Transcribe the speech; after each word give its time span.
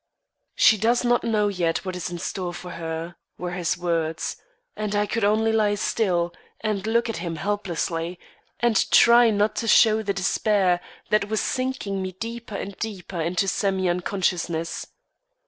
"She 0.55 0.79
does 0.79 1.03
not 1.05 1.23
know 1.23 1.47
yet 1.47 1.85
what 1.85 1.95
is 1.95 2.09
in 2.09 2.17
store 2.17 2.55
for 2.55 2.71
her," 2.71 3.17
were 3.37 3.51
his 3.51 3.77
words; 3.77 4.35
and 4.75 4.95
I 4.95 5.05
could 5.05 5.23
only 5.23 5.51
lie 5.51 5.75
still, 5.75 6.33
and 6.59 6.87
look 6.87 7.07
at 7.07 7.17
him 7.17 7.35
helplessly, 7.35 8.19
and 8.59 8.89
try 8.89 9.29
not 9.29 9.55
to 9.57 9.67
show 9.67 10.01
the 10.01 10.11
despair 10.11 10.81
that 11.11 11.29
was 11.29 11.39
sinking 11.39 12.01
me 12.01 12.13
deeper 12.13 12.55
and 12.55 12.75
deeper 12.79 13.21
into 13.21 13.47
semi 13.47 13.87
unconsciousness. 13.87 14.87